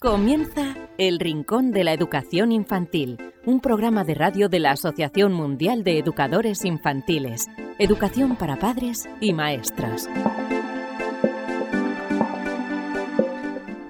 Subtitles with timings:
[0.00, 5.82] Comienza El Rincón de la Educación Infantil, un programa de radio de la Asociación Mundial
[5.82, 7.46] de Educadores Infantiles,
[7.80, 10.08] Educación para Padres y Maestras.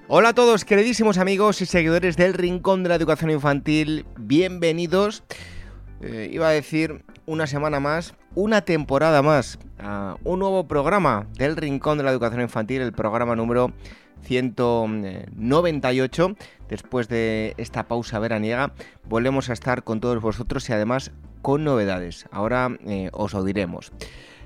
[0.09, 5.25] Hola a todos, queridísimos amigos y seguidores del Rincón de la Educación Infantil, bienvenidos.
[6.01, 11.55] Eh, iba a decir una semana más, una temporada más, a un nuevo programa del
[11.55, 13.75] Rincón de la Educación Infantil, el programa número
[14.23, 16.37] 198.
[16.69, 18.73] Después de esta pausa veraniega,
[19.09, 22.27] volvemos a estar con todos vosotros y además con novedades.
[22.31, 23.93] Ahora eh, os os diremos.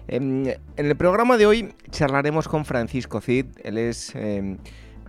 [0.09, 4.59] En, el programa de hoy charlaremos con Francisco Cid, él es em,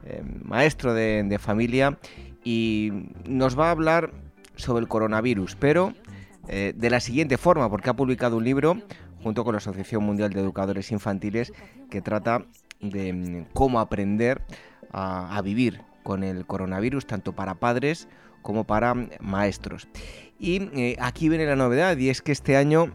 [0.06, 1.98] em, maestro de, de familia
[2.44, 2.92] y
[3.28, 4.12] nos va a hablar
[4.56, 5.94] sobre el coronavirus, pero
[6.48, 8.78] eh, de la siguiente forma, porque ha publicado un libro
[9.24, 11.54] junto con la Asociación Mundial de Educadores Infantiles
[11.90, 12.46] que trata
[12.90, 14.42] de mm, cómo aprender
[14.92, 18.08] a, vivir con el coronavirus, tanto para padres
[18.42, 19.88] como para mm, maestros.
[20.40, 22.94] Y eh, aquí viene la novedad, y es que este año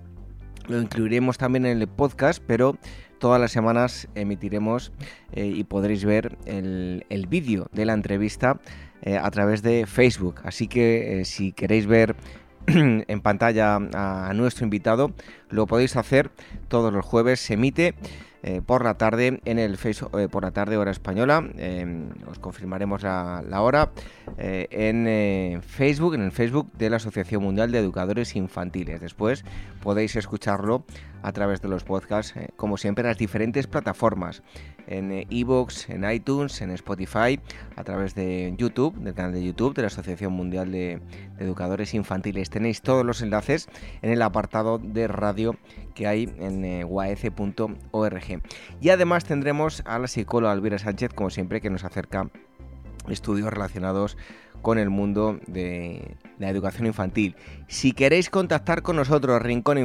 [0.69, 2.77] lo incluiremos también en el podcast, pero
[3.19, 4.92] todas las semanas emitiremos
[5.33, 8.61] eh, y podréis ver el, vídeo de la entrevista
[9.02, 10.42] eh, a través de Facebook.
[10.45, 12.14] Así que si queréis ver
[12.67, 15.14] en pantalla a nuestro invitado,
[15.48, 16.30] lo podéis hacer
[16.69, 17.95] todos los jueves, se emite
[18.42, 21.48] eh, por la tarde en el Facebook, eh, por la tarde hora española.
[21.56, 23.91] Em, os confirmaremos la, hora
[24.36, 29.00] eh, en Facebook, en el Facebook de la Asociación Mundial de Educadores Infantiles.
[29.00, 29.45] Después
[29.83, 30.84] podéis escucharlo
[31.22, 34.42] a través de los podcasts, como siempre, en las diferentes plataformas
[34.89, 37.39] en Evox, en iTunes, en Spotify,
[37.77, 41.00] a través de YouTube, del canal de YouTube de la Asociación Mundial de,
[41.39, 42.50] Educadores Infantiles.
[42.50, 43.69] Tenéis todos los enlaces
[44.03, 45.56] en el apartado de radio
[45.95, 46.84] que hay en eh,
[48.80, 52.30] Y además tendremos a la psicóloga Alvira Sánchez, como siempre, que nos acerca
[53.08, 54.17] estudios relacionados
[54.62, 57.36] con el mundo de la educación infantil.
[57.69, 59.78] Si queréis contactar con nosotros, rincón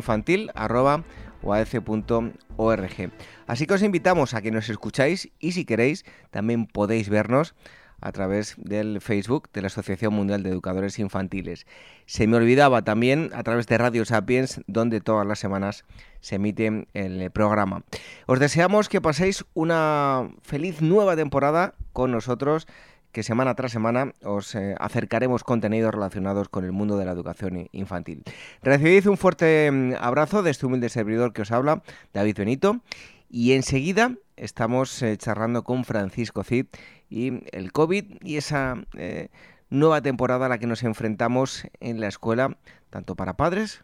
[1.44, 3.12] uaf.org.
[3.48, 7.56] Así que os invitamos a que nos escucháis y si queréis también podéis vernos
[8.04, 11.66] a través del Facebook de la Asociación Mundial de Educadores Infantiles.
[12.06, 15.86] Se me olvidaba también a través de Radio Sapiens, donde todas las semanas
[16.20, 17.84] se emite el programa.
[18.26, 22.68] Os deseamos que paséis una feliz nueva temporada con nosotros
[23.14, 27.70] que semana tras semana os eh, acercaremos contenidos relacionados con el mundo de la educación
[27.72, 28.24] infantil.
[28.62, 32.82] Recibid un fuerte mm, abrazo de este humilde servidor que os habla, David Benito,
[33.30, 36.66] y enseguida estamos eh, charlando con Francisco Cid
[37.10, 39.30] y el COVID y esa eh,
[39.70, 42.58] nueva temporada a la que nos enfrentamos en la escuela,
[42.90, 43.84] tanto para padres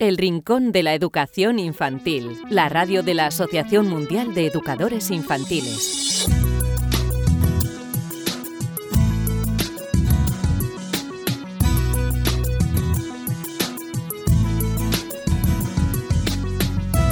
[0.00, 6.26] El Rincón de la Educación Infantil, la radio de la Asociación Mundial de Educadores Infantiles.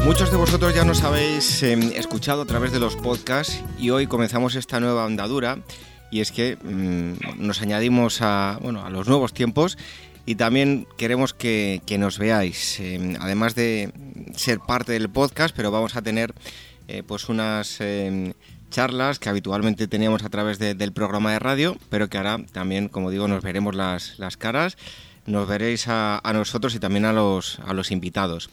[0.05, 4.09] Muchos de vosotros ya nos habéis em, escuchado a través de los podcasts y hoy
[4.09, 5.59] comenzamos esta nueva andadura
[6.11, 9.79] y es que mm, nos añadimos a, bueno, a los nuevos tiempos
[10.25, 13.93] y también queremos que, nos veáis, em, además de
[14.37, 16.35] ser parte del podcast, pero vamos a tener
[16.89, 18.33] eh, pues unas em,
[18.71, 23.11] charlas que habitualmente teníamos a través del programa de radio, pero que ahora también, como
[23.11, 24.77] digo, nos veremos las, las caras,
[25.27, 28.51] nos veréis a, a, nosotros y también a los, a los invitados.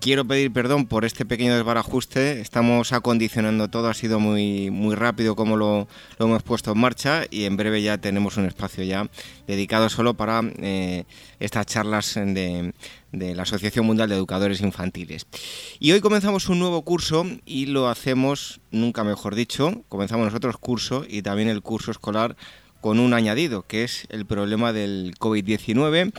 [0.00, 2.40] Quiero pedir perdón por este pequeño desbarajuste.
[2.40, 5.88] Estamos acondicionando todo, ha sido muy, muy rápido como lo,
[6.20, 9.08] hemos puesto en marcha y en breve ya tenemos un espacio ya
[9.48, 11.04] dedicado solo para eh,
[11.40, 12.74] estas charlas de,
[13.10, 15.26] de la Asociación Mundial de Educadores Infantiles.
[15.80, 21.04] Y hoy comenzamos un nuevo curso y lo hacemos, nunca mejor dicho, comenzamos nosotros curso
[21.08, 22.36] y también el curso escolar
[22.80, 26.12] con un añadido, que es el problema del COVID-19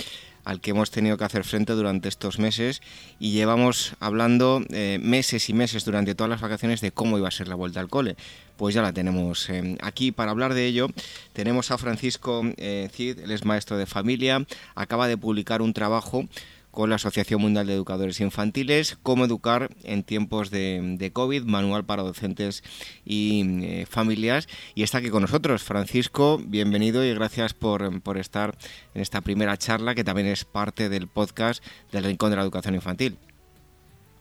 [0.49, 2.81] al que hemos tenido que hacer frente durante estos meses
[3.19, 7.31] y llevamos hablando eh, meses y meses durante todas las vacaciones de cómo iba a
[7.31, 8.15] ser la vuelta al cole.
[8.57, 10.87] Pues ya la tenemos eh, aquí para hablar de ello.
[11.33, 14.43] Tenemos a Francisco eh, Cid, él es maestro de familia,
[14.73, 16.27] acaba de publicar un trabajo
[16.71, 22.03] con la Asociación Mundial de Educadores Infantiles, cómo educar en tiempos de, COVID, manual para
[22.03, 22.63] docentes
[23.05, 24.47] y eh, familias.
[24.75, 27.81] Y está aquí con nosotros, Francisco, bienvenido y gracias por,
[28.17, 28.55] estar
[28.93, 32.75] en esta primera charla, que también es parte del podcast del Rincón de la Educación
[32.75, 33.17] Infantil.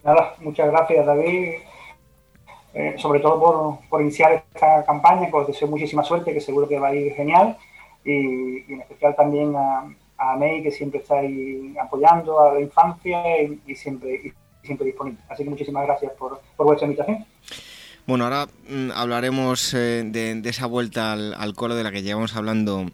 [0.04, 1.54] Nada, muchas gracias David,
[2.74, 6.88] eh, sobre todo por, iniciar esta campaña, os deseo muchísima suerte, que seguro que va
[6.88, 7.56] a ir genial,
[8.04, 9.84] y en especial también a
[10.18, 15.20] a May, que siempre está ahí apoyando a la infancia y, siempre, siempre disponible.
[15.28, 17.24] Así que muchísimas gracias por, vuestra invitación.
[18.06, 22.34] Bueno, ahora mm, hablaremos eh, de, esa vuelta al, al, colo de la que llevamos
[22.36, 22.86] hablando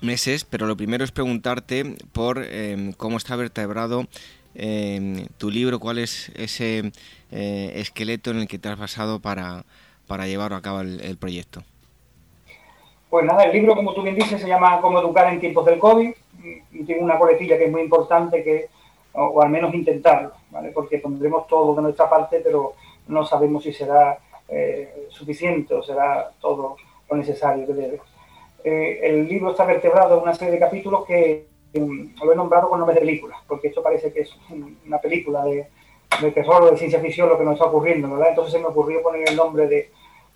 [0.00, 4.06] meses, pero lo primero es preguntarte por em, cómo está vertebrado
[4.54, 6.92] em, tu libro, cuál es ese
[7.32, 9.64] eh, esqueleto en el que te has basado para,
[10.06, 11.64] para llevar a cabo el proyecto.
[13.08, 15.78] Pues nada, el libro, como tú bien dices, se llama Cómo educar en tiempos del
[15.78, 16.12] COVID
[16.72, 18.68] y tiene una coletilla que es muy importante, que
[19.16, 20.70] o, al menos intentarlo, ¿vale?
[20.70, 22.74] porque pondremos todo de nuestra parte, pero
[23.08, 24.18] no sabemos si será
[24.48, 26.76] eh, suficiente o será todo
[27.08, 28.00] lo necesario que debe.
[28.62, 32.78] Eh, el libro está vertebrado en una serie de capítulos que lo he nombrado con
[32.78, 34.36] nombres de películas, porque esto parece que es
[34.86, 35.68] una película de,
[36.20, 38.30] de terror o de ciencia ficción lo que nos está ocurriendo, ¿verdad?
[38.30, 39.90] Entonces se me ocurrió poner el nombre de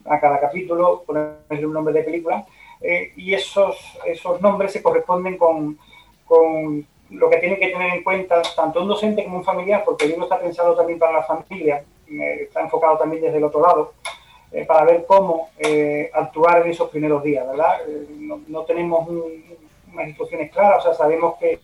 [0.05, 2.47] a cada capítulo, ponerle un nombre de película,
[2.81, 5.79] eh, y esos, esos nombres se corresponden con,
[6.27, 10.05] con lo que tiene que tener en cuenta tanto un docente como un familiar, porque
[10.05, 13.93] el libro está pensado también para la familia, está enfocado también desde el otro lado,
[14.53, 17.83] eh, para ver cómo eh, actuar en esos primeros días, ¿verdad?
[17.87, 18.07] Eh,
[18.49, 21.61] no, tenemos unas instrucciones claras, o sea, sabemos que,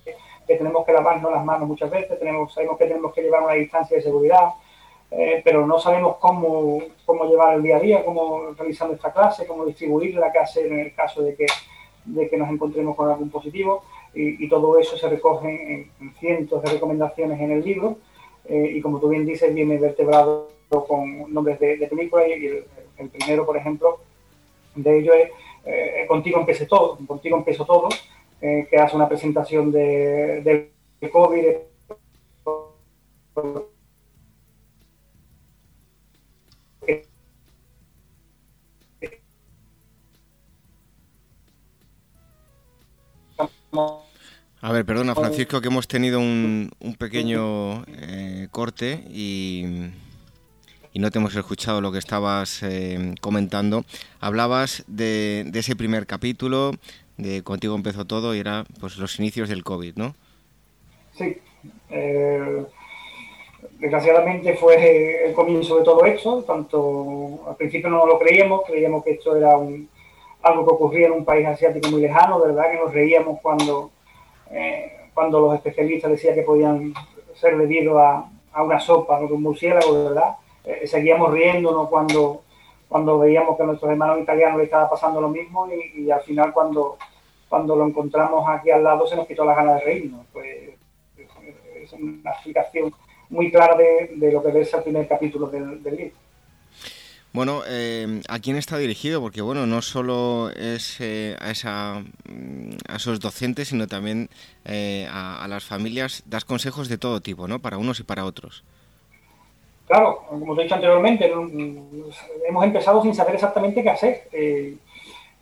[0.47, 3.55] que, tenemos que lavarnos las manos muchas veces, tenemos, sabemos que tenemos que llevar una
[3.55, 4.51] distancia de seguridad,
[5.09, 9.65] pero no sabemos cómo, cómo llevar el día a día, cómo realizar nuestra clase, cómo
[9.65, 11.47] distribuir la clase en el caso de que,
[12.05, 13.85] de que nos encontremos con algún positivo.
[14.15, 17.99] Y, todo eso se recoge en, cientos de recomendaciones en el libro.
[18.47, 22.47] Eh, y como tú bien dices viene vertebrado con nombres de, películas y
[22.99, 23.99] el, primero, por ejemplo,
[24.75, 25.31] de ellos es
[25.67, 27.89] eh, Contigo empecé todo, Contigo empezó todo,
[28.41, 30.71] eh, que hace una presentación de,
[31.01, 31.45] de COVID,
[44.63, 49.65] A ver, perdona Francisco, que hemos tenido un, pequeño eh, corte y,
[50.95, 53.85] no te hemos escuchado lo que estabas eh, comentando.
[54.19, 56.73] Hablabas de, ese primer capítulo,
[57.19, 60.15] de Contigo empezó todo y era pues los inicios del COVID, ¿no?
[61.19, 61.37] Sí.
[61.91, 62.65] Eh,
[63.79, 66.43] desgraciadamente fue el comienzo de todo esto.
[66.45, 69.59] Tanto al principio no lo creíamos, creíamos que esto era
[70.43, 72.71] algo que ocurría en un país asiático muy lejano, ¿verdad?
[72.71, 73.91] Que nos reíamos cuando
[74.51, 76.93] eh, cuando los especialistas decían que podían
[77.35, 80.37] ser debido a, a una sopa de un murciélago, ¿verdad?
[80.65, 82.43] Eh, seguíamos riéndonos cuando,
[82.89, 86.53] cuando veíamos que a nuestros hermanos italianos le estaba pasando lo mismo y, al final
[86.53, 86.99] cuando,
[87.49, 90.27] cuando lo encontramos aquí al lado se nos quitó la ganas de reírnos.
[90.33, 90.71] Pues
[91.17, 92.93] es una explicación
[93.31, 96.26] muy clara de, de lo que verse el primer capítulo del libro.
[97.37, 99.21] Bueno, eh, ¿a quién está dirigido?
[99.21, 104.31] Porque bueno, no solo es eh, a, esa, mm, a esos docentes, sino también
[104.65, 106.23] eh, a, las familias.
[106.25, 107.59] Das consejos de todo tipo, ¿no?
[107.61, 108.65] Para unos y para otros.
[109.87, 111.31] Claro, como te he dicho anteriormente,
[112.49, 114.29] hemos empezado sin saber exactamente qué hacer.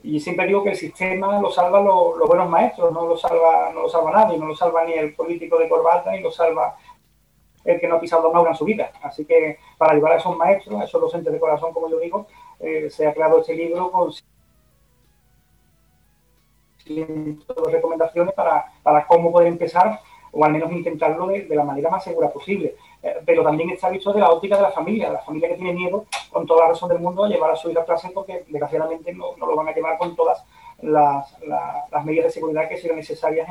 [0.03, 3.83] y siempre digo que el sistema lo salva los buenos maestros, no lo salva, no
[3.83, 6.75] lo salva nadie, no lo salva ni el político de corbata, ni lo salva
[7.65, 8.93] el que no ha pisado un aula en su vida.
[9.03, 12.27] Así que para ayudar a esos maestros, a esos docentes de corazón, como yo digo,
[12.61, 14.13] eh, se ha creado este libro con
[17.73, 20.01] recomendaciones para, para cómo poder empezar
[20.35, 22.75] o al menos intentarlo de, la manera más segura posible.
[23.03, 25.73] Eh, pero también está visto de la óptica de la familia, la familia que tiene
[25.73, 28.45] miedo, con toda la razón del mundo, a llevar a su hijo a clase porque
[28.49, 30.45] desgraciadamente no, no, lo van a llevar con todas
[30.83, 33.49] las, las, medidas de seguridad que sean necesarias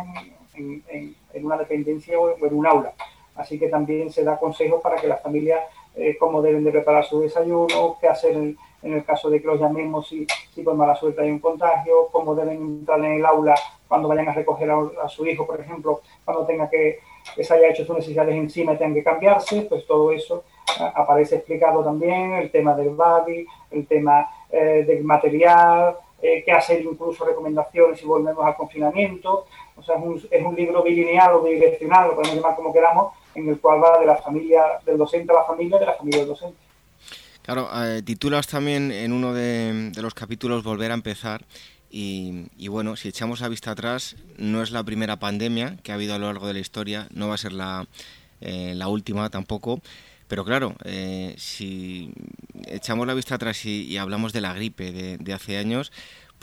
[0.56, 2.94] en, en, una dependencia o en un aula.
[3.36, 5.62] Así que también se da consejos para que las familias,
[5.96, 9.60] eh, cómo deben de preparar su desayuno, qué hacer en, el caso de que los
[9.60, 13.56] llamemos si, si por mala suerte hay un contagio, cómo deben entrar en el aula
[13.88, 17.00] cuando vayan a recoger a, su hijo, por ejemplo, cuando tenga que,
[17.36, 20.44] que, se haya hecho sus necesidades encima y tenga que cambiarse, pues todo eso
[20.96, 26.82] aparece explicado también, el tema del body, el tema eh, del material, eh, qué hacer
[26.82, 29.46] incluso recomendaciones si volvemos al confinamiento.
[29.76, 33.14] O sea, es un, es un libro bilineal o bidireccional, lo podemos llamar como queramos,
[33.36, 36.20] en el cual va de la familia del docente a la familia, de la familia
[36.20, 36.58] del docente.
[37.42, 41.44] Claro, eh, titulas también en uno de, de, los capítulos Volver a empezar
[41.96, 46.16] y, bueno, si echamos la vista atrás, no es la primera pandemia que ha habido
[46.16, 47.86] a lo largo de la historia, no va a ser la,
[48.42, 49.80] eh, la última tampoco.
[50.28, 52.12] Pero claro, eh, si
[52.66, 55.92] echamos la vista atrás y, hablamos de la gripe de, hace años,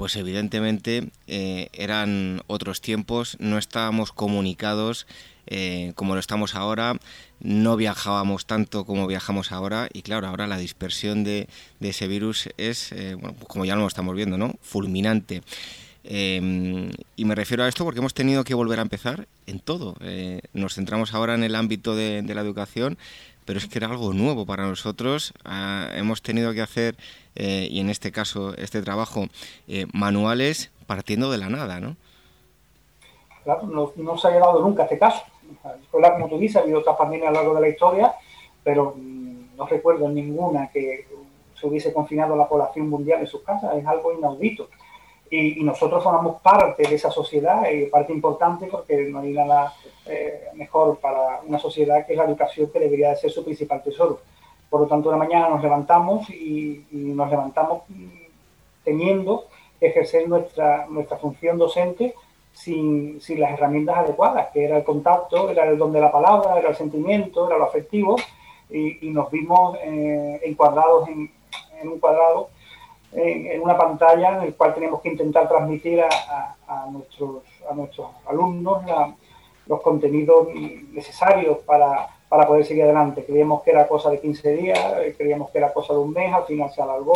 [0.00, 5.06] pues evidentemente eh, eran otros tiempos, no estábamos comunicados
[5.96, 6.96] como lo estamos ahora,
[7.40, 11.48] no viajábamos tanto como viajamos ahora y claro, ahora la dispersión de,
[11.80, 14.54] ese virus es, eh, pues como ya lo estamos viendo, ¿no?
[14.62, 15.42] Fulminante.
[16.02, 19.96] Em, y me refiero a esto porque hemos tenido que volver a empezar en todo.
[20.00, 22.96] Eh, nos centramos ahora en el ámbito de, la educación,
[23.44, 25.32] pero es que era algo nuevo para nosotros.
[25.44, 26.96] Ah, hemos tenido que hacer,
[27.34, 29.26] eh, y en este caso, este trabajo,
[29.92, 31.96] manuales partiendo de la nada, ¿no?
[33.44, 35.22] Claro, no, no se ha llegado nunca a este caso
[35.90, 38.14] como tú dices, ha habido otras pandemias a lo largo de la historia,
[38.62, 41.06] pero mm, no recuerdo ninguna que
[41.54, 44.68] se hubiese confinado a la población mundial en sus casas, es algo inaudito.
[45.30, 49.72] Y, nosotros formamos parte de esa sociedad, y parte importante porque no hay nada
[50.06, 53.80] eh, mejor para una sociedad que es la educación que debería de ser su principal
[53.82, 54.20] tesoro.
[54.70, 57.82] Por lo tanto, una mañana nos levantamos y, nos levantamos
[58.84, 59.46] teniendo
[59.80, 62.14] que ejercer nuestra, nuestra función docente
[62.52, 66.58] sin, sin, las herramientas adecuadas, que era el contacto, era el don de la palabra,
[66.58, 68.16] era el sentimiento, era lo afectivo,
[68.70, 71.30] y, nos vimos eh, encuadrados en,
[71.82, 72.50] un cuadrado,
[73.12, 78.08] en, una pantalla en el cual tenemos que intentar transmitir a, a, nuestros, a nuestros
[78.28, 78.84] alumnos
[79.66, 80.48] los contenidos
[80.92, 83.24] necesarios para, para poder seguir adelante.
[83.24, 86.32] Creíamos que era cosa de 15 días, eh, creíamos que era cosa de un mes,
[86.32, 87.12] al final se alargó,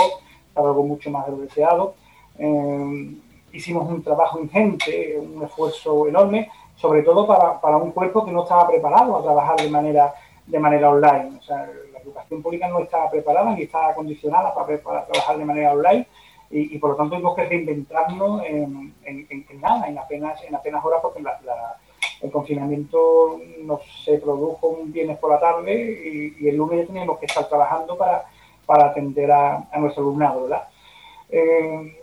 [0.56, 1.94] alargó mucho más de lo deseado.
[2.37, 3.14] Eh,
[3.52, 8.42] hicimos un trabajo ingente, un esfuerzo enorme, sobre todo para, para, un cuerpo que no
[8.42, 10.12] estaba preparado a trabajar de manera,
[10.47, 11.38] de manera online.
[11.38, 15.44] O sea, la educación pública no estaba preparada ni estaba acondicionada para, para trabajar de
[15.44, 16.09] manera online
[16.50, 20.56] y, y, por lo tanto tuvimos que reinventarnos en, en, en, nada, en apenas, en
[20.56, 21.76] apenas horas, porque la, la,
[22.25, 27.19] el confinamiento nos se produjo un viernes por la tarde y, el lunes ya teníamos
[27.19, 28.25] que estar trabajando para,
[28.64, 30.49] para atender a, a nuestro alumnado.
[31.28, 31.99] Eh,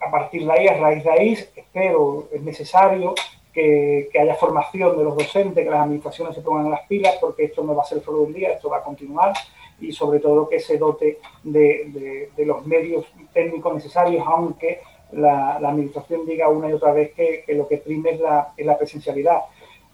[0.00, 3.14] a partir de ahí, a raíz de ahí, espero, es necesario
[3.52, 7.46] que, que, haya formación de los docentes, que las administraciones se pongan las pilas, porque
[7.46, 9.32] esto no va a ser solo un día, esto va a continuar,
[9.80, 14.80] y sobre todo que se dote de, de los medios técnicos necesarios, aunque
[15.12, 18.52] la, la, administración diga una y otra vez que, que lo que prime es la,
[18.56, 19.42] es la presencialidad.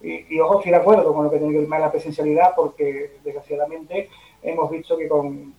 [0.01, 3.13] Y, y, ojo, estoy de acuerdo con lo que tiene que ver la presencialidad, porque
[3.25, 4.09] desgraciadamente
[4.43, 5.55] hemos visto que con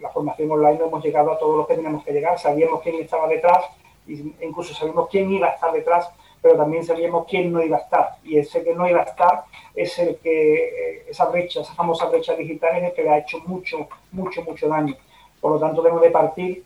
[0.00, 2.38] la formación online no hemos llegado a todos los que tenemos que llegar.
[2.38, 3.64] Sabíamos quién estaba detrás,
[4.06, 6.08] e incluso sabíamos quién iba a estar detrás,
[6.40, 8.16] pero también sabíamos quién no iba a estar.
[8.22, 9.44] Y ese que no iba a estar
[9.74, 13.18] es el que, eh, esa brecha, esa famosa brecha digital es el que le ha
[13.18, 14.96] hecho mucho, mucho, mucho daño.
[15.40, 16.64] Por lo tanto, debemos de partir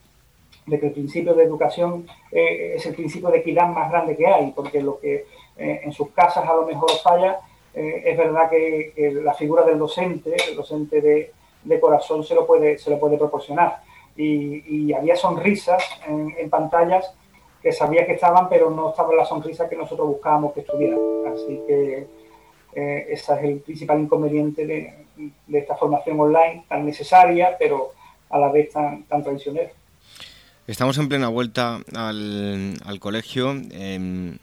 [0.68, 4.26] de que el principio de educación eh, es el principio de equidad más grande que
[4.26, 7.40] hay, porque lo que eh, en sus casas a lo mejor falla,
[7.74, 11.32] eh, es verdad que, la figura del docente, el docente de,
[11.64, 13.82] de corazón se lo puede, se lo puede proporcionar.
[14.16, 17.14] Y, había sonrisas en, pantallas
[17.62, 20.98] que sabía que estaban, pero no estaban las sonrisas que nosotros buscábamos que estuvieran.
[21.32, 22.06] Así que
[22.74, 25.06] ese es el principal inconveniente de,
[25.46, 27.92] de, esta formación online, tan necesaria, pero
[28.30, 29.70] a la vez tan, tan tradicional.
[30.68, 33.58] Estamos en plena vuelta al, al colegio.
[33.70, 34.36] Eh,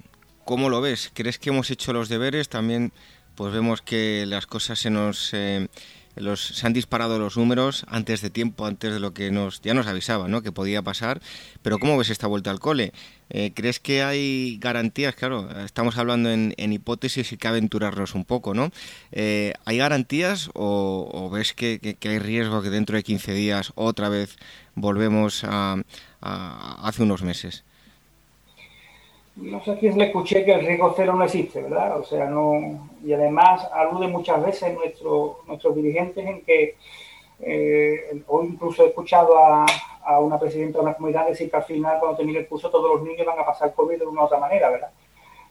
[0.44, 1.12] ¿Cómo lo ves?
[1.13, 2.50] ¿Crees que hemos hecho los deberes?
[2.50, 2.94] También
[3.36, 5.32] pues vemos que las cosas se nos...
[5.36, 5.67] Eh,
[6.15, 9.74] los, se han disparado los números antes de tiempo, antes de lo que nos ya
[9.74, 10.41] nos avisaba, ¿no?
[10.41, 11.22] Que podía pasar.
[11.62, 12.94] Pero ¿cómo ves esta vuelta al cole?
[13.29, 15.15] Eh, ¿Crees que hay garantías?
[15.15, 18.72] Claro, estamos hablando en, hipótesis y que aventurarnos un poco, ¿no?
[19.12, 24.38] Eh, ¿Hay garantías o, ves que, hay riesgo que dentro de 15 días otra vez
[24.75, 25.77] volvemos a,
[26.25, 27.63] hace unos meses?
[29.36, 32.00] No sé a quién le escuché que el riesgo cero no existe, ¿verdad?
[32.00, 32.89] O sea, no.
[33.03, 36.75] Y además alude muchas veces nuestro, nuestros dirigentes en que
[37.41, 39.65] eh, hoy incluso he escuchado a,
[40.05, 42.96] a, una presidenta de una comunidad decir que al final, cuando termine el curso, todos
[42.96, 44.91] los niños van a pasar COVID de una u otra manera, ¿verdad?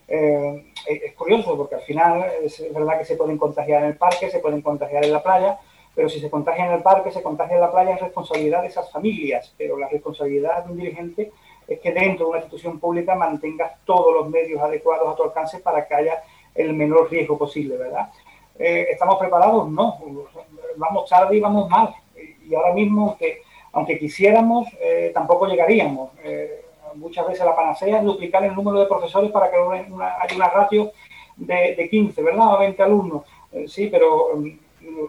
[0.07, 4.29] Eh, es curioso porque al final es verdad que se pueden contagiar en el parque,
[4.29, 5.59] se pueden contagiar en la playa,
[5.95, 8.67] pero si se contagia en el parque, se contagia en la playa, es responsabilidad de
[8.67, 9.53] esas familias.
[9.57, 11.31] Pero la responsabilidad de un dirigente
[11.67, 15.59] es que dentro de una institución pública mantengas todos los medios adecuados a tu alcance
[15.59, 16.21] para que haya
[16.53, 18.11] el menor riesgo posible, ¿verdad?
[18.59, 19.69] Eh, ¿Estamos preparados?
[19.69, 19.97] No.
[20.75, 21.95] Vamos tarde y vamos mal.
[22.45, 26.11] Y ahora mismo, aunque, aunque quisiéramos, eh, tampoco llegaríamos.
[26.23, 30.49] Eh, muchas veces la panacea es duplicar el número de profesores para que haya una
[30.49, 30.91] ratio
[31.37, 32.55] de, de 15, ¿verdad?
[32.55, 33.23] O 20 alumnos.
[33.67, 34.31] sí, pero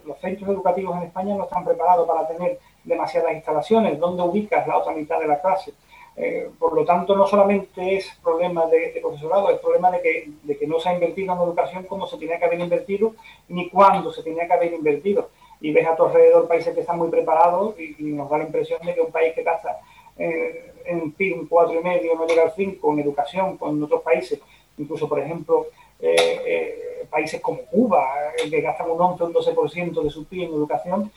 [0.04, 3.98] los centros educativos en España no están preparados para tener demasiadas instalaciones.
[3.98, 5.72] ¿Dónde ubicas la otra mitad de la clase?
[6.16, 10.56] Eh, por lo tanto, no solamente es problema de, profesorado, es problema de que, de
[10.56, 13.14] que, no se ha invertido en educación como se tenía que haber invertido,
[13.48, 15.28] ni cuándo se tenía que haber invertido.
[15.60, 18.80] Y ves a tu alrededor países que están muy preparados y, nos da la impresión
[18.84, 19.78] de que un país que gasta
[20.18, 24.40] eh, en PIB un 4,5 no llega al 5 en educación con otros países,
[24.78, 25.66] incluso, por ejemplo,
[26.00, 28.06] eh, países como Cuba,
[28.38, 31.12] que gastan un 11 o un 12% de su PIB en educación,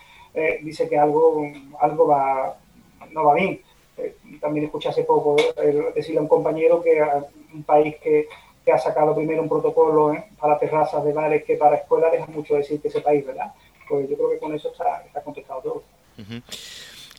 [0.62, 1.44] dice que algo,
[1.80, 2.56] algo va,
[3.12, 3.62] no va bien
[4.40, 5.36] también escuché hace poco
[5.96, 7.02] decirle a un compañero que
[7.54, 8.28] un país que,
[8.72, 10.26] ha sacado primero un protocolo ¿eh?
[10.40, 13.52] para terrazas de bares que para escuelas deja mucho decir que ese país, ¿verdad?
[13.88, 15.84] Pues yo creo que con eso está, contestado todo.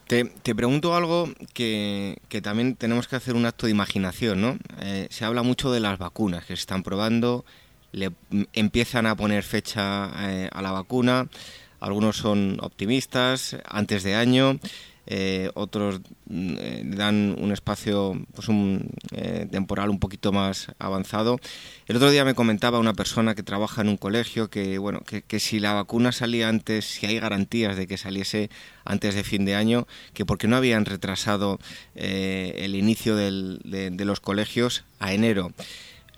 [0.06, 4.58] Te, pregunto algo que, también tenemos que hacer un acto de imaginación, ¿no?
[4.80, 7.44] Eh, se habla mucho de las vacunas que se están probando,
[7.92, 8.12] le
[8.52, 11.28] empiezan a poner fecha eh, a la vacuna,
[11.80, 14.58] algunos son optimistas, antes de año,
[15.06, 18.90] eh, otros mm, eh, dan un espacio pues un,
[19.50, 21.40] temporal un poquito más avanzado.
[21.86, 25.40] El otro día me comentaba una persona que trabaja en un colegio que, bueno, que,
[25.40, 28.50] si la vacuna salía antes, si hay garantías de que saliese
[28.84, 31.58] antes de fin de año, que porque no habían retrasado
[31.94, 35.50] el inicio de, los colegios a enero.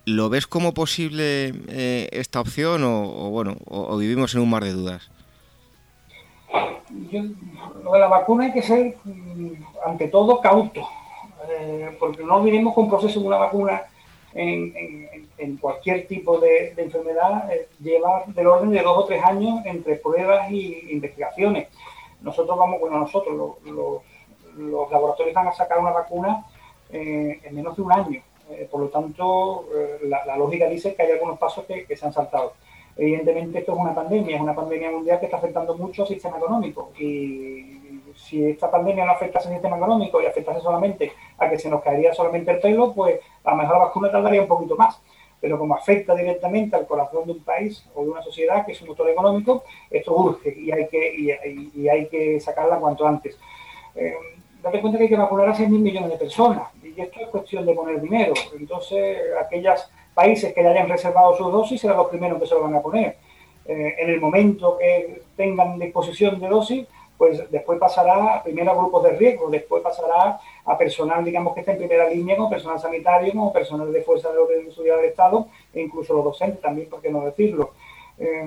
[0.04, 1.52] ¿Lo ves como posible
[2.12, 5.10] esta opción o, bueno, o vivimos en un mar de dudas?
[7.82, 9.52] lo de la vacuna hay que ser, mm,
[9.86, 10.86] ante todo, cauto,
[11.48, 12.42] eh, porque no
[12.74, 13.82] que un proceso de una vacuna
[14.34, 19.96] en, cualquier tipo de, enfermedad eh, lleva del orden de dos o tres años entre
[19.96, 21.68] pruebas y investigaciones.
[22.20, 26.44] Nosotros vamos, bueno, nosotros, los laboratorios van a sacar una vacuna
[26.90, 28.22] eh, en menos de un año.
[28.70, 29.66] Por lo tanto,
[30.02, 32.54] la, lógica dice que hay algunos pasos que se han saltado.
[32.96, 36.36] Evidentemente esto es una pandemia, es una pandemia mundial que está afectando mucho al sistema
[36.36, 41.58] económico y si esta pandemia no afecta al sistema económico y afectase solamente a que
[41.58, 44.76] se nos caería solamente el pelo, pues a lo mejor la vacuna tardaría un poquito
[44.76, 45.00] más.
[45.40, 48.82] Pero como afecta directamente al corazón de un país o de una sociedad que es
[48.82, 51.14] un motor económico, esto urge y hay que,
[51.74, 53.36] y, hay que sacarla cuanto antes.
[53.96, 54.14] Eh,
[54.62, 57.66] date cuenta que hay que vacunar a 6.000 millones de personas y esto es cuestión
[57.66, 58.34] de poner dinero.
[58.58, 62.62] Entonces, aquellas países que ya hayan reservado sus dosis serán los primeros que se lo
[62.62, 63.16] van a poner.
[63.64, 69.04] Eh, en el momento que tengan disposición de dosis, pues después pasará primero a grupos
[69.04, 73.32] de riesgo, después pasará a personal, digamos, que está en primera línea, como personal sanitario,
[73.32, 76.88] como personal de fuerza de orden y seguridad del Estado, e incluso los docentes también,
[76.88, 77.70] por qué no decirlo.
[78.18, 78.44] Eh,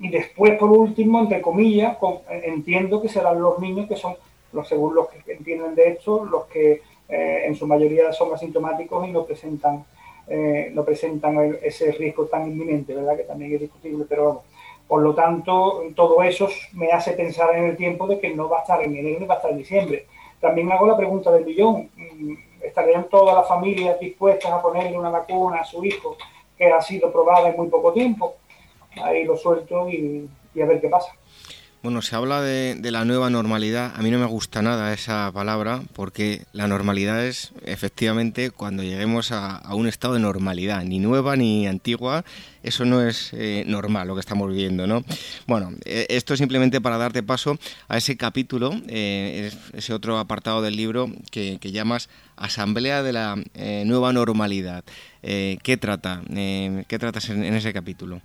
[0.00, 1.96] y después, por último, entre comillas,
[2.28, 4.14] entiendo que serán los niños que son,
[4.52, 9.06] los según los que entienden de esto, los que eh, en su mayoría son asintomáticos
[9.08, 9.84] y no presentan
[10.30, 13.16] eh, no presentan ese riesgo tan inminente, ¿verdad?
[13.16, 14.42] Que también es discutible, pero vamos.
[14.86, 18.58] Por lo tanto, todo eso me hace pensar en el tiempo de que no va
[18.58, 20.06] a estar en enero ni va a estar en diciembre.
[20.40, 21.90] También hago la pregunta del millón.
[21.96, 26.16] Mm, ¿Estarían todas las familias dispuestas a ponerle una vacuna a su hijo
[26.56, 28.34] que ha sido probada en muy poco tiempo?
[29.02, 30.28] Ahí lo suelto y
[30.60, 31.12] a ver qué pasa.
[31.80, 33.92] Bueno, se habla de, la nueva normalidad.
[33.94, 39.30] A mí no me gusta nada esa palabra porque la normalidad es efectivamente cuando lleguemos
[39.30, 42.24] a, un estado de normalidad, ni nueva ni antigua.
[42.64, 45.04] Eso no es eh, normal lo que estamos viviendo, ¿no?
[45.46, 50.62] Bueno, eh, esto es simplemente para darte paso a ese capítulo, eh, ese otro apartado
[50.62, 53.36] del libro que, llamas Asamblea de la
[53.84, 54.82] Nueva Normalidad.
[55.22, 56.22] ¿Qué trata?
[56.28, 58.20] ¿Qué tratas en ese capítulo?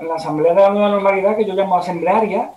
[0.00, 2.52] La Asamblea de la Nueva Normalidad, que yo llamo asamblearia,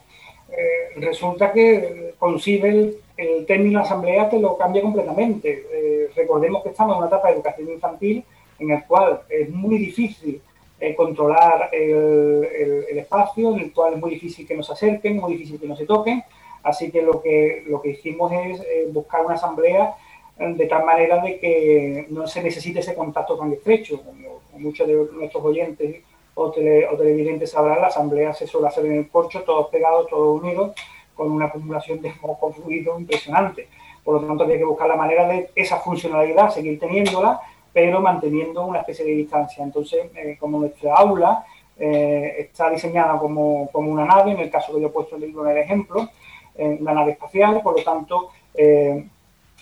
[0.52, 5.66] eh, resulta que concibe el, término asamblea que lo cambia completamente.
[5.72, 8.24] Eh, recordemos que estamos en una etapa de educación infantil
[8.60, 10.42] en el cual es muy difícil
[10.80, 15.60] eh, controlar el, espacio, en el cual es muy difícil que nos acerquen, muy difícil
[15.60, 16.24] que nos se toquen.
[16.64, 18.62] Así que lo que, lo que hicimos es
[18.94, 19.96] buscar una asamblea
[20.38, 24.02] de tal manera de que no se necesite ese contacto tan estrecho.
[24.04, 26.04] Como muchos de nuestros oyentes
[26.36, 30.72] o, televidentes sabrán, la asamblea se suele hacer en el corcho, todos pegados, todos unidos,
[31.16, 33.68] con una acumulación de moco fluido impresionante.
[34.04, 37.40] Por lo tanto, había que buscar la manera de esa funcionalidad, seguir teniéndola,
[37.74, 39.64] pero manteniendo una especie de distancia.
[39.64, 41.46] Entonces, eh, como nuestra aula
[41.78, 45.22] eh, está diseñada como, como, una nave, en el caso que yo he puesto el
[45.22, 46.10] libro en el ejemplo,
[46.54, 49.06] una nave espacial, por lo tanto, eh,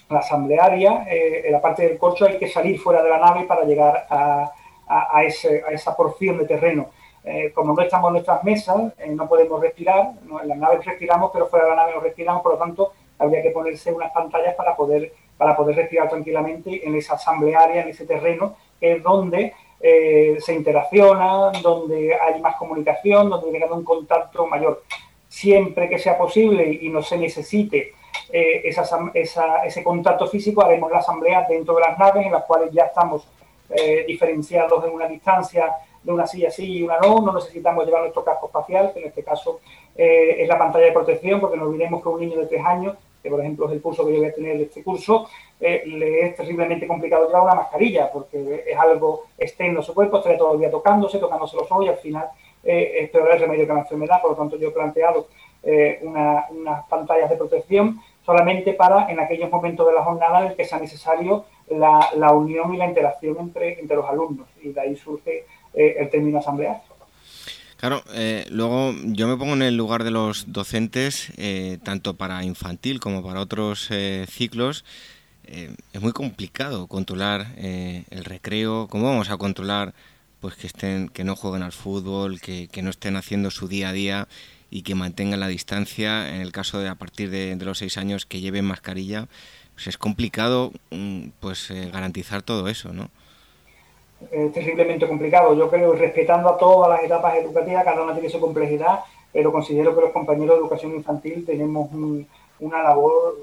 [0.09, 3.63] la asamblearia, en la parte del corcho hay que salir fuera de la nave para
[3.63, 4.51] llegar a,
[4.89, 6.89] a, ese, a esa porción de terreno.
[7.23, 11.29] Eh, como no estamos en nuestras mesas, eh, no podemos respirar, en las naves respiramos,
[11.31, 14.55] pero fuera de la nave no respiramos, por lo tanto, habría que ponerse unas pantallas
[14.55, 19.53] para poder, para poder respirar tranquilamente en esa asamblearia, en ese terreno, que es donde
[19.81, 24.83] eh, se interacciona, donde hay más comunicación, donde hay un contacto mayor.
[25.27, 27.93] Siempre que sea posible y no se necesite
[28.31, 32.71] esa, esa, ese contacto físico, haremos la asamblea dentro de las naves en las cuales
[32.71, 33.27] ya estamos
[33.69, 38.01] eh, diferenciados en una distancia de una silla sí y una no, no necesitamos llevar
[38.01, 39.59] nuestro casco espacial, que en este caso
[39.95, 42.95] eh, es la pantalla de protección, porque no olvidemos que un niño de tres años,
[43.21, 45.27] que por ejemplo es el curso que yo voy a tener de este curso,
[45.59, 50.17] eh, le es terriblemente complicado llevar una mascarilla, porque es algo externo a su cuerpo,
[50.17, 52.29] estaría todo el día tocándose, tocándose los ojos y al final
[52.61, 55.27] es peor el remedio que la enfermedad, por lo tanto yo he planteado
[56.01, 60.65] unas pantallas de protección solamente para en aquellos momentos de la jornada en el que
[60.65, 64.47] sea necesario la, unión y la interacción entre, entre los alumnos.
[64.61, 66.81] Y de ahí surge eh, el término asamblea.
[67.77, 72.43] Claro, eh, luego yo me pongo en el lugar de los docentes, eh, tanto para
[72.43, 73.89] infantil como para otros
[74.27, 74.83] ciclos.
[75.45, 78.87] es muy complicado controlar el recreo.
[78.87, 79.93] ¿Cómo vamos a controlar
[80.41, 83.89] pues que estén, que no jueguen al fútbol, que, que, no estén haciendo su día
[83.89, 84.27] a día
[84.69, 86.35] y que mantengan la distancia?
[86.35, 89.29] En el caso de a partir de, de los seis años que lleven mascarilla.
[89.79, 93.07] Pues es complicado mm, pues eh, garantizar todo eso, ¿no?
[94.29, 95.53] Es terriblemente complicado.
[95.55, 98.99] Yo creo, respetando a todas las etapas educativas, cada una tiene su complejidad,
[99.31, 101.89] pero considero que los compañeros de educación infantil tenemos
[102.59, 103.37] una labor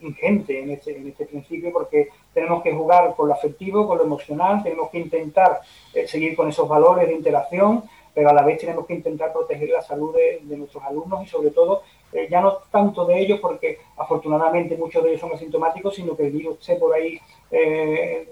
[0.00, 4.04] ingente en este, en este principio porque tenemos que jugar con lo afectivo, con lo
[4.04, 5.60] emocional, tenemos que intentar
[5.94, 7.84] eh, seguir con esos valores de interacción,
[8.14, 11.50] pero a la vez tenemos que intentar proteger la salud de, nuestros alumnos y sobre
[11.50, 16.16] todo eh, ya no tanto de ellos porque afortunadamente muchos de ellos son asintomáticos, sino
[16.16, 17.18] que el virus por ahí
[17.50, 18.28] eh,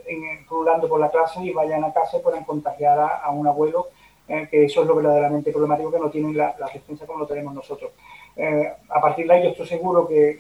[0.49, 3.89] rulando por la clase y vayan a casa y puedan contagiar a, un abuelo,
[4.29, 6.71] eh, que eso es lo verdaderamente problemático, que no tienen la, la
[7.05, 7.91] como lo tenemos nosotros.
[8.89, 10.31] a partir de ahí yo estoy seguro que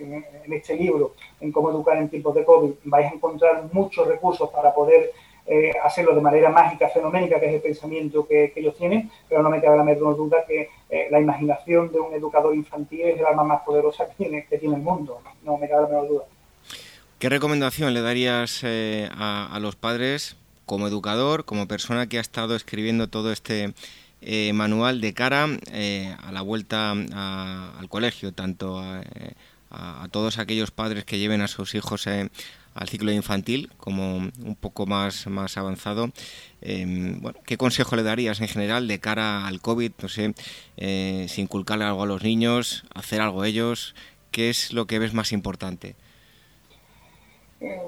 [0.45, 4.49] en, este libro, en cómo educar en tiempos de COVID, vais a encontrar muchos recursos
[4.51, 5.11] para poder
[5.45, 9.51] eh, hacerlo de manera mágica, fenoménica, que es el pensamiento que, ellos tienen, pero no
[9.51, 13.27] me cabe la menor duda que eh, la imaginación de un educador infantil es el
[13.27, 16.25] arma más poderosa que tiene, que tiene el mundo, no, me cabe la menor duda.
[17.19, 22.55] ¿Qué recomendación le darías eh, a, los padres como educador, como persona que ha estado
[22.55, 23.75] escribiendo todo este
[24.55, 29.03] manual de cara a la vuelta al colegio, tanto a,
[29.71, 32.07] a, todos aquellos padres que lleven a sus hijos
[32.75, 36.11] al ciclo infantil como un poco más, más avanzado.
[36.61, 39.93] Em, bueno, ¿Qué consejo le darías en general de cara al COVID?
[40.01, 40.35] No sé,
[40.77, 43.95] eh, si inculcarle algo a los niños, hacer algo ellos,
[44.31, 45.95] ¿qué es lo que ves más importante?
[47.61, 47.81] Eh,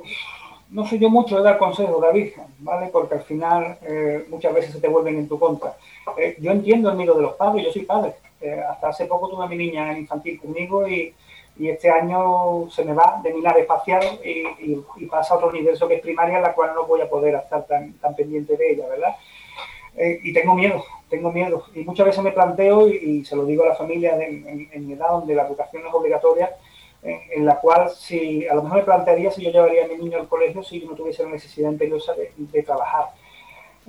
[0.70, 2.88] no soy yo mucho de dar consejos, David, ¿vale?
[2.92, 5.76] Porque al final eh, muchas veces se te vuelven en tu contra.
[6.18, 8.14] Eh, yo entiendo el miedo de los padres, yo soy padre.
[8.68, 11.14] hasta hace poco tuve a mi niña en infantil conmigo y,
[11.56, 15.86] y este año se me va de mi nave espacial y, pasa a otro universo
[15.86, 18.72] que es primaria, en la cual no voy a poder estar tan, tan pendiente de
[18.72, 19.14] ella, ¿verdad?
[19.96, 21.64] Eh, y tengo miedo, tengo miedo.
[21.74, 25.10] Y muchas veces me planteo, y, se lo digo a la familia en, mi edad,
[25.10, 26.50] donde la educación es obligatoria,
[27.02, 30.18] en la cual si a lo mejor me plantearía si yo llevaría a mi niño
[30.18, 33.10] al colegio si no tuviese la necesidad imperiosa de, trabajar.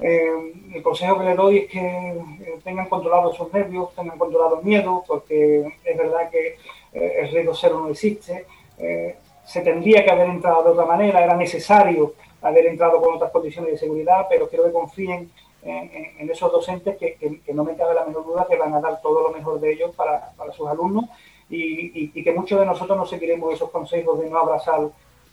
[0.01, 4.59] Eh, el consejo que le doy es que eh, tengan controlados sus nervios, tengan controlado
[4.59, 6.57] el miedo, porque es verdad que
[6.95, 8.45] eh, el riesgo cero no existe,
[8.79, 13.31] eh, se tendría que haber entrado de otra manera, era necesario haber entrado con otras
[13.31, 15.29] condiciones de seguridad, pero quiero que confíen
[15.63, 19.23] en, esos docentes que, no me cabe la menor duda que van a dar todo
[19.23, 21.05] lo mejor de ellos para, sus alumnos
[21.49, 24.81] y, que muchos de nosotros no seguiremos esos consejos de no abrazar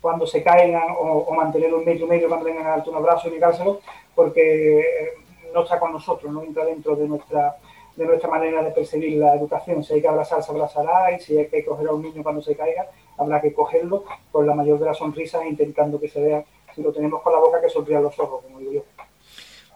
[0.01, 3.33] cuando se caigan o, mantener un medio medio cuando vengan a darte un abrazo y
[3.33, 3.81] negárselo,
[4.15, 5.13] porque
[5.53, 7.57] no está con nosotros, no entra dentro de nuestra
[7.97, 9.83] de nuestra manera de percibir la educación.
[9.83, 12.43] Si hay que abrazar, se abrazará y si hay que coger a un niño cuando
[12.43, 16.45] se caiga, habrá que cogerlo con la mayor de las sonrisas intentando que se vea,
[16.75, 18.62] si lo tenemos con la boca, que sonrían los ojos, como.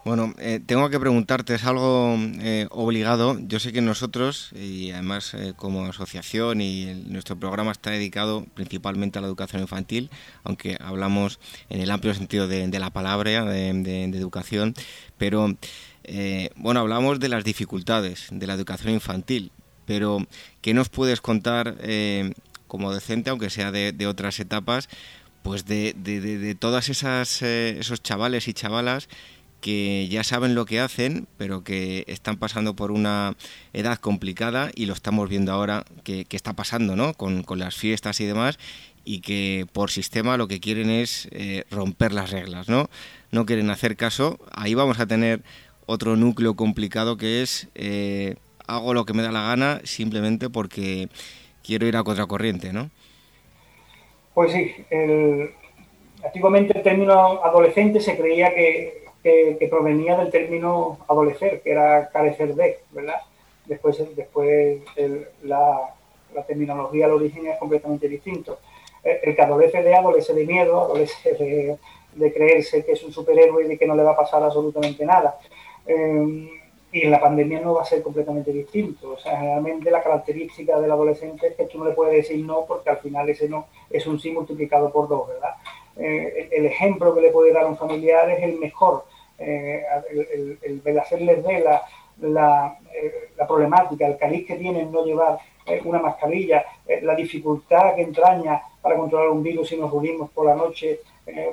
[0.07, 3.41] Bueno, eh, tengo que preguntarte, es algo eh, obligado.
[3.41, 9.19] Yo sé que nosotros, y además eh, como asociación y nuestro programa está dedicado principalmente
[9.19, 10.09] a la educación infantil,
[10.45, 11.41] aunque hablamos
[11.71, 14.75] en el amplio sentido de, la palabra, de, educación,
[15.19, 15.57] pero
[16.55, 19.51] bueno, hablamos de las dificultades de la educación infantil,
[19.87, 20.25] pero
[20.61, 21.79] ¿qué nos puedes contar
[22.69, 24.89] como docente, aunque sea de, otras etapas,
[25.43, 29.09] pues de, de todas esas esos chavales y chavalas
[29.67, 33.35] que ya saben lo que hacen, pero que están pasando por una
[33.73, 37.15] edad complicada y lo estamos viendo ahora que, está pasando, ¿no?
[37.15, 38.61] Con, las fiestas y demás,
[39.05, 42.89] y que por sistema lo que quieren es eh, romper las reglas, ¿no?
[43.33, 44.39] No quieren hacer caso.
[44.53, 45.43] Ahí vamos a tener
[45.87, 48.37] otro núcleo complicado que es eh,
[48.69, 51.09] hago lo que me da la gana simplemente porque
[51.65, 52.89] quiero ir a contracorriente, ¿no?
[54.33, 54.77] Pues sí,
[56.25, 59.06] antiguamente el término adolescente se creía que
[59.59, 63.21] que, provenía del término adolecer, que era carecer de, ¿verdad?
[63.65, 64.83] Después, después
[65.43, 65.95] la,
[66.47, 68.59] terminología, el origen es completamente distinto.
[69.03, 71.79] El, que adolece de adolece de miedo, adolece
[72.15, 75.05] de, creerse que es un superhéroe y de que no le va a pasar absolutamente
[75.05, 75.39] nada.
[75.87, 76.51] Eh,
[76.93, 79.15] y en la pandemia no va a ser completamente distinto.
[79.15, 82.65] O sea, generalmente la característica del adolescente es que tú no le puedes decir no
[82.67, 85.55] porque al final ese no es un sí multiplicado por dos, ¿verdad?
[85.97, 89.05] Eh, el ejemplo que le puede dar un familiar es el mejor
[89.39, 91.83] eh, el, el, hacerles ver la,
[92.21, 96.65] la, eh, problemática, el cariz que tienen no llevar eh, una mascarilla,
[97.03, 101.01] la dificultad que entraña para controlar un virus si nos reunimos por la noche,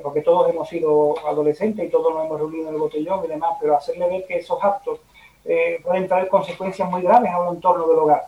[0.04, 3.56] porque todos hemos sido adolescentes y todos nos hemos reunido en el botellón y demás,
[3.60, 5.00] pero hacerle ver que esos actos
[5.82, 8.22] pueden traer consecuencias muy graves a un entorno del hogar.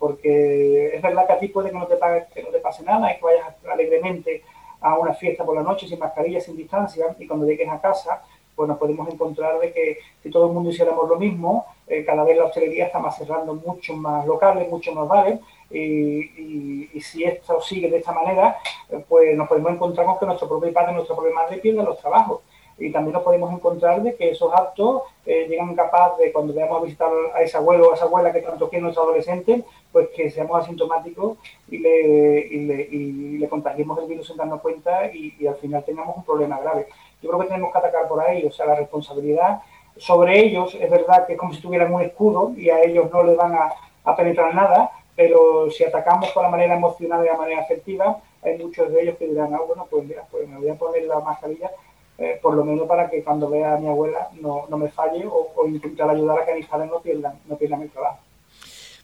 [0.00, 1.96] porque es verdad que a ti puede que no, te
[2.34, 4.42] que no te pase nada y que vayas alegremente
[4.80, 8.22] a una fiesta por la noche sin mascarilla, sin distancia, y cuando llegues a casa
[8.54, 12.24] pues nos podemos encontrar de que si todo el mundo hiciéramos lo mismo, eh, cada
[12.24, 17.60] vez la hostelería está más cerrando mucho más locales, mucho más bares, y, si esto
[17.60, 18.56] sigue de esta manera,
[18.90, 21.98] eh, pues nos podemos encontrar con que nuestro propio padre, nuestro propio madre pierden los
[21.98, 22.40] trabajos.
[22.78, 26.80] Y también nos podemos encontrar de que esos actos eh, llegan capaz de, cuando vayamos
[26.80, 29.62] a visitar a ese abuelo o a esa abuela que tanto quiere nuestro adolescente,
[29.92, 31.38] pues que seamos asintomáticos
[31.70, 36.16] y le, y le, contagiemos el virus sin darnos cuenta y, y al final tengamos
[36.16, 36.86] un problema grave.
[37.22, 39.62] Yo creo que tenemos que atacar por ahí, o sea, la responsabilidad
[39.96, 43.22] sobre ellos es verdad que es como si tuvieran un escudo y a ellos no
[43.22, 47.60] les van a, penetrar nada, pero si atacamos con la manera emocional y la manera
[47.60, 50.74] afectiva, hay muchos de ellos que dirán, ah, bueno, pues mira, pues me voy a
[50.74, 51.70] poner la mascarilla,
[52.18, 55.66] eh, por lo menos para que cuando vea a mi abuela no, me falle o,
[55.68, 58.18] intentar ayudar a que mis padres no pierdan, no pierdan el trabajo.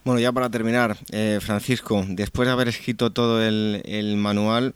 [0.04, 4.74] Bueno, ya para terminar, eh, Francisco, después de haber escrito todo el, el manual,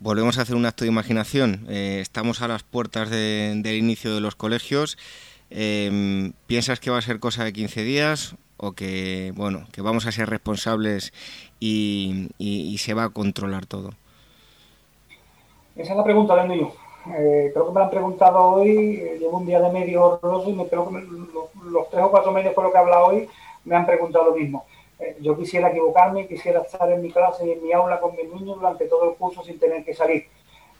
[0.00, 1.66] volvemos a hacer un acto de imaginación.
[1.68, 4.96] Eh, estamos a las puertas del inicio de los colegios.
[5.50, 10.06] Em, ¿Piensas que va a ser cosa de 15 días o que, bueno, que vamos
[10.06, 11.12] a ser responsables
[11.60, 12.28] y,
[12.78, 13.90] se va a controlar todo?
[15.76, 16.72] Esa es la pregunta, del niño.
[17.16, 20.52] Eh, creo que me han preguntado hoy, eh, llevo un día de medio horroroso y
[20.52, 21.00] me creo que
[21.70, 23.28] los, tres o cuatro medios por lo que he hablado hoy
[23.64, 24.66] me han preguntado lo mismo.
[24.98, 28.28] Eh, yo quisiera equivocarme, quisiera estar en mi clase y en mi aula con mis
[28.32, 30.26] niños durante todo el curso sin tener que salir.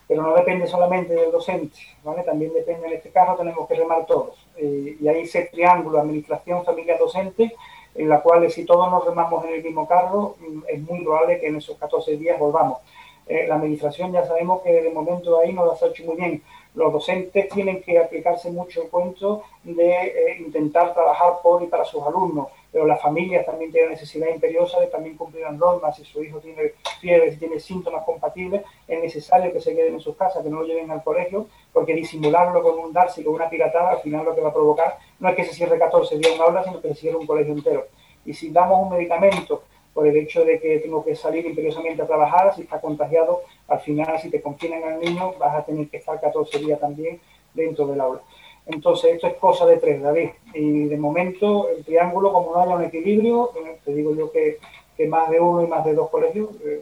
[0.07, 2.23] Pero no depende solamente del docente, ¿vale?
[2.23, 4.47] También depende, en este caso tenemos que remar todos.
[4.57, 7.55] Eh, y ahí ese triángulo, administración, familia, docente,
[7.95, 11.39] en la cual si todos nos remamos en el mismo carro, mm, es muy probable
[11.39, 12.79] que en esos 14 días volvamos.
[13.27, 16.43] Eh, la administración ya sabemos que de momento ahí no lo ha hecho muy bien.
[16.75, 22.03] Los docentes tienen que aplicarse mucho el cuento de intentar trabajar por y para sus
[22.03, 25.97] alumnos pero las familias también tienen necesidad imperiosa de también cumplir las normas.
[25.97, 30.01] Si su hijo tiene fiebre, si tiene síntomas compatibles, es necesario que se queden en
[30.01, 33.49] sus casas, que no lo lleven al colegio, porque disimularlo con un darse, con una
[33.49, 36.35] piratada, al final lo que va a provocar no es que se cierre 14 días
[36.35, 37.87] una aula, sino que se cierre un colegio entero.
[38.25, 39.63] Y si damos un medicamento
[39.99, 43.81] por el hecho de que tengo que salir imperiosamente a trabajar, si está contagiado, al
[43.81, 47.19] final si te confinan al niño vas a tener que estar 14 días también
[47.53, 48.21] dentro del aula.
[48.67, 50.29] Entonces, esto es cosa de tres, David.
[50.55, 54.61] Y de momento, el triángulo, como no haya un equilibrio, eh, te digo yo que,
[55.09, 56.81] más de uno y más de dos colegios eh.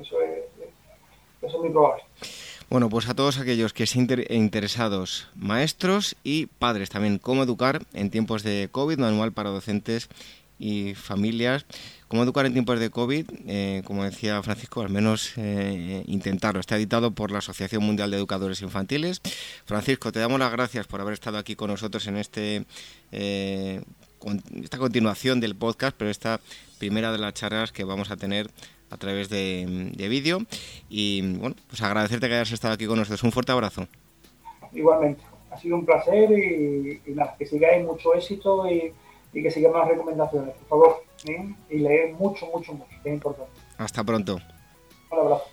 [0.00, 0.44] Eso es,
[1.42, 2.04] eso es muy probable.
[2.70, 8.10] Bueno, pues a todos aquellos que estén interesados, maestros y padres también, cómo educar en
[8.10, 10.08] tiempos de COVID, manual para docentes
[10.58, 11.66] y familias.
[12.08, 13.26] ¿Cómo educar en tiempos de COVID?
[13.46, 16.60] Eh, como decía Francisco, al menos eh, intentarlo.
[16.60, 19.20] Está editado por la Asociación Mundial de Educadores Infantiles.
[19.64, 22.64] Francisco, te damos las gracias por haber estado aquí con nosotros en este
[23.12, 23.82] eh,
[24.62, 26.40] esta continuación del podcast, pero esta
[26.78, 28.50] primera de las charlas que vamos a tener
[28.90, 30.40] a través de, vídeo.
[30.88, 33.22] Y bueno, pues agradecerte que hayas estado aquí con nosotros.
[33.22, 33.88] Un fuerte abrazo.
[34.72, 38.92] Igualmente, ha sido un placer y, nada, que sigáis mucho éxito y,
[39.42, 41.04] que sigamos las recomendaciones, por favor.
[41.28, 41.54] ¿eh?
[41.70, 43.52] Y leer mucho, mucho, mucho, que es importante.
[43.78, 44.38] Hasta pronto.
[45.10, 45.44] Un abrazo.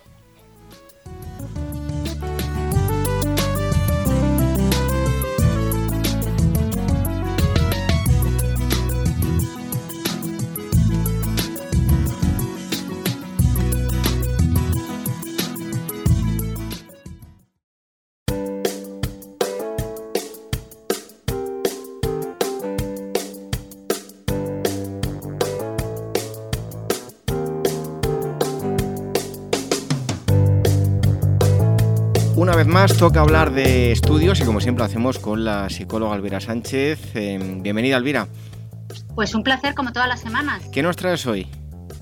[32.64, 37.16] Vez más toca hablar de estudios y como siempre hacemos con la psicóloga Elvira Sánchez.
[37.16, 38.28] Em, bienvenida Elvira.
[39.16, 40.62] Pues un placer como todas las semanas.
[40.70, 41.48] ¿Qué nos traes hoy?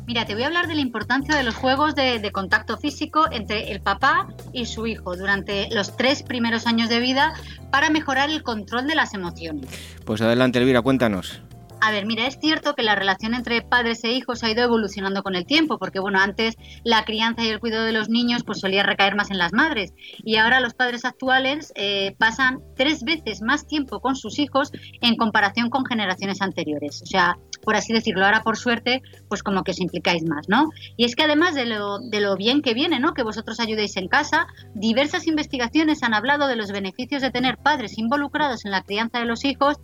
[0.06, 3.24] Mira, te voy a hablar de la importancia de los juegos de, de, contacto físico
[3.32, 7.32] entre el papá y su hijo durante los tres primeros años de vida
[7.70, 9.70] para mejorar el control de las emociones.
[10.04, 11.40] Pues adelante, Elvira, cuéntanos.
[11.82, 15.22] A ver, mira, es cierto que la relación entre padres e hijos ha ido evolucionando
[15.22, 18.60] con el tiempo, porque bueno, antes la crianza y el cuidado de los niños pues
[18.60, 23.40] solía recaer más en las madres y ahora los padres actuales eh, pasan tres veces
[23.40, 27.00] más tiempo con sus hijos en comparación con generaciones anteriores.
[27.02, 30.68] O sea, por así decirlo, ahora por suerte, pues como que os implicáis más, ¿no?
[30.98, 33.14] Y es que además de lo, de lo bien que viene, ¿no?
[33.14, 37.96] Que vosotros ayudéis en casa, diversas investigaciones han hablado de los beneficios de tener padres
[37.98, 39.78] involucrados en la crianza de los hijos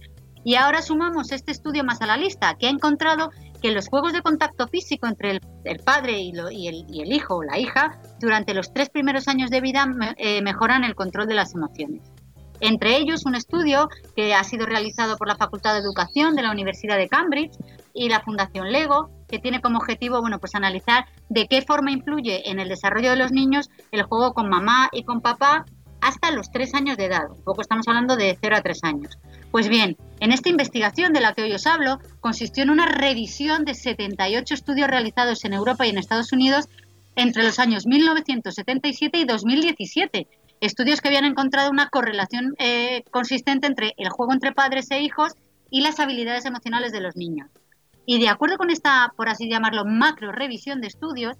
[0.46, 3.30] y ahora sumamos este estudio más a la lista, que ha encontrado
[3.60, 6.30] que los juegos de contacto físico entre el, padre y,
[6.68, 9.84] el, hijo o la hija durante los tres primeros años de vida
[10.18, 12.12] eh, mejoran el control de las emociones.
[12.60, 16.52] Entre ellos, un estudio que ha sido realizado por la Facultad de Educación de la
[16.52, 17.58] Universidad de Cambridge
[17.92, 22.48] y la Fundación Lego, que tiene como objetivo bueno, pues analizar de qué forma influye
[22.48, 25.64] en el desarrollo de los niños el juego con mamá y con papá
[26.00, 27.28] hasta los tres años de edad.
[27.30, 29.18] Un poco estamos hablando de 0 a 3 años.
[29.50, 33.64] Pues bien, en esta investigación de la que hoy os hablo, consistió en una revisión
[33.64, 36.68] de 78 estudios realizados en Europa y en Estados Unidos
[37.16, 40.28] entre los años 1977 y 2017.
[40.60, 45.32] Estudios que habían encontrado una correlación eh, consistente entre el juego entre padres e hijos
[45.70, 47.50] y las habilidades emocionales de los niños.
[48.06, 51.36] Y de acuerdo con esta, por así llamarlo, macro revisión de estudios,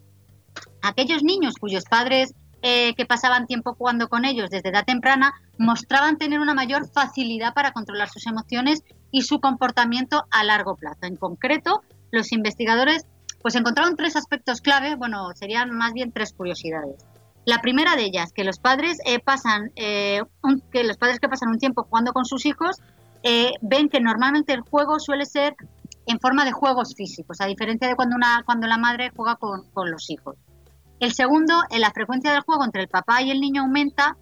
[0.83, 6.16] aquellos niños cuyos padres eh, que pasaban tiempo jugando con ellos desde edad temprana mostraban
[6.16, 11.01] tener una mayor facilidad para controlar sus emociones y su comportamiento a largo plazo.
[11.03, 13.07] En concreto, los investigadores
[13.42, 17.05] pues encontraron tres aspectos clave, bueno, serían más bien tres curiosidades.
[17.45, 20.23] La primera de ellas, que los padres eh, pasan, eh,
[20.73, 22.81] que los padres que pasan un tiempo jugando con sus hijos
[23.61, 25.57] ven que normalmente el juego suele ser
[26.07, 29.90] en forma de juegos físicos, a diferencia de cuando una, cuando la madre juega con
[29.90, 30.37] los hijos.
[30.99, 34.17] El segundo, en la frecuencia del juego entre el papá y el niño aumenta,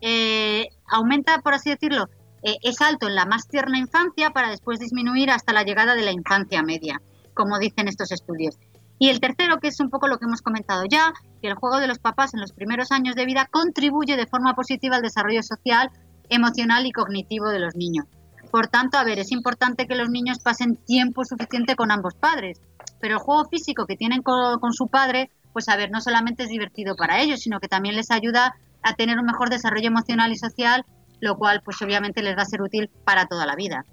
[0.00, 2.08] eh, aumenta, por así decirlo,
[2.42, 6.02] eh, es alto en la más tierna infancia para después disminuir hasta la llegada de
[6.02, 7.02] la infancia media,
[7.34, 8.56] como dicen estos estudios.
[8.98, 11.78] Y el tercero, que es un poco lo que hemos comentado ya, que el juego
[11.78, 15.42] de los papás en los primeros años de vida contribuye de forma positiva al desarrollo
[15.42, 15.90] social,
[16.28, 18.06] emocional y cognitivo de los niños.
[18.50, 22.60] Por tanto, a ver, es importante que los niños pasen tiempo suficiente con ambos padres,
[23.00, 26.48] pero el juego físico que tienen con su padre pues a ver, no solamente es
[26.48, 30.36] divertido para ellos, sino que también les ayuda a tener un mejor desarrollo emocional y
[30.36, 30.84] social,
[31.20, 33.84] lo cual pues obviamente les va a ser útil para toda la vida.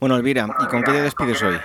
[0.00, 1.56] Bueno, Elvira, ¿y con qué te despides hoy?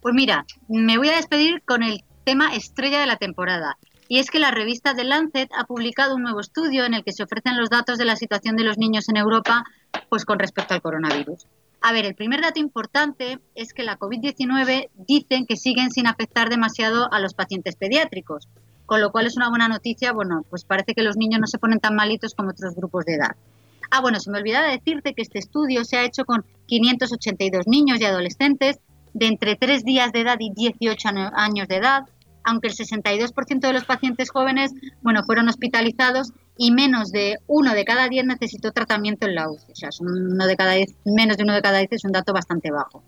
[0.00, 3.76] Pues mira, me voy a despedir con el tema estrella de la temporada.
[4.08, 7.12] Y es que la revista The Lancet ha publicado un nuevo estudio en el que
[7.12, 9.64] se ofrecen los datos de la situación de los niños en Europa
[10.08, 11.46] pues con respecto al coronavirus.
[11.80, 16.50] A ver, el primer dato importante es que la COVID-19 dicen que siguen sin afectar
[16.50, 18.48] demasiado a los pacientes pediátricos,
[18.84, 20.12] con lo cual es una buena noticia.
[20.12, 23.14] Bueno, pues parece que los niños no se ponen tan malitos como otros grupos de
[23.14, 23.36] edad.
[23.90, 28.00] Ah, bueno, se me olvidaba decirte que este estudio se ha hecho con 582 niños
[28.00, 28.80] y adolescentes
[29.14, 32.06] de entre 3 días de edad y 18 años de edad,
[32.44, 37.84] aunque el 62% de los pacientes jóvenes, bueno, fueron hospitalizados y menos de uno de
[37.84, 39.72] cada diez necesitó tratamiento en la UCI.
[39.72, 42.32] O sea, uno de cada diez, menos de uno de cada diez es un dato
[42.32, 43.04] bastante bajo.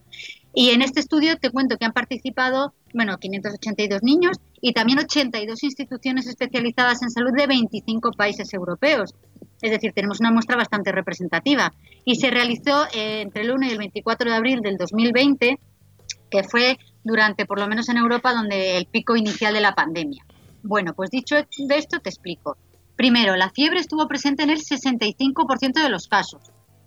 [0.55, 5.65] Y en este estudio te cuento que han participado, bueno, 582 niños y también 82
[5.65, 9.15] instituciones especializadas en salud de 25 países europeos.
[9.61, 11.75] Es decir, tenemos una muestra bastante representativa.
[12.05, 15.59] Y se realizó eh, entre el 1 y el 24 de abril del 2020
[16.31, 20.25] que fue durante, por lo menos en Europa, donde el pico inicial de la pandemia.
[20.63, 22.57] Bueno, pues dicho de esto, te explico.
[23.01, 26.43] Primero, la fiebre estuvo presente en el 65% de los casos.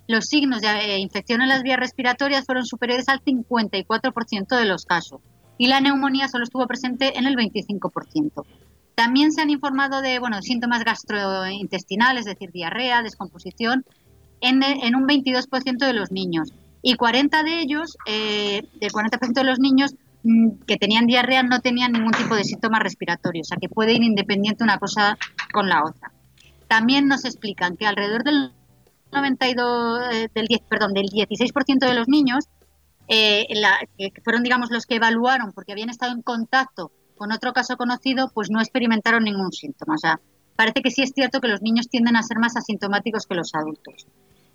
[0.05, 4.85] Los signos de eh, infección en las vías respiratorias fueron superiores al 54% de los
[4.85, 5.21] casos
[5.57, 8.45] y la neumonía solo estuvo presente en el 25%.
[8.93, 13.83] También se han informado de bueno, síntomas gastrointestinales, es decir, diarrea, descomposición,
[14.39, 16.53] en, un 22% de los niños.
[16.83, 19.95] Y 40 de ellos, eh, del 40% de los niños
[20.65, 24.03] que tenían diarrea, no tenían ningún tipo de síntomas respiratorios, o sea que puede ir
[24.03, 25.17] independiente una cosa
[25.51, 26.11] con la otra.
[26.67, 28.53] También nos explican que alrededor del
[29.11, 32.45] 92, eh, del 10, perdón, del 16% de los niños,
[33.07, 33.45] eh,
[33.97, 38.31] que fueron digamos los que evaluaron porque habían estado en contacto con otro caso conocido,
[38.33, 39.95] pues no experimentaron ningún síntoma.
[39.95, 40.19] O sea,
[40.55, 43.53] parece que sí es cierto que los niños tienden a ser más asintomáticos que los
[43.53, 44.07] adultos.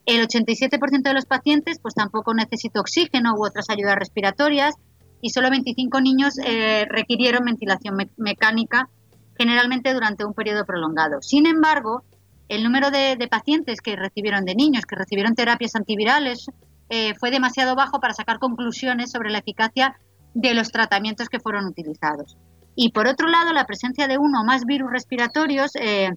[0.07, 4.75] El 87% de los pacientes pues tampoco necesitó oxígeno u otras ayudas respiratorias
[5.21, 8.89] y solo 25 niños eh, requirieron ventilación mecánica,
[9.37, 11.23] generalmente durante un periodo prolongado.
[11.23, 12.03] Sin embargo,
[12.49, 16.47] el número de, pacientes que recibieron, de niños que recibieron terapias antivirales,
[16.89, 19.97] eh, fue demasiado bajo para sacar conclusiones sobre la eficacia
[20.35, 22.37] de los tratamientos que fueron utilizados.
[22.75, 26.11] Y por otro lado, la presencia de uno o más virus respiratorios eh,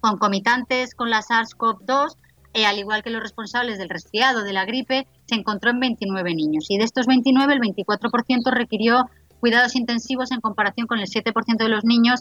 [0.00, 2.16] concomitantes con la SARS-CoV-2,
[2.56, 6.34] eh, al igual que los responsables del resfriado, de la gripe, se encontró en 29
[6.34, 6.66] niños.
[6.70, 9.08] Y de estos 29, el 24% requirió
[9.40, 12.20] cuidados intensivos en comparación con el 7% de los niños